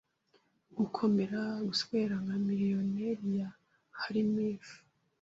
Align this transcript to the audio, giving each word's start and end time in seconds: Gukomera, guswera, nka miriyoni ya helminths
Gukomera, 0.77 1.39
guswera, 1.67 2.15
nka 2.23 2.35
miriyoni 2.45 2.99
ya 3.39 3.49
helminths 4.01 4.71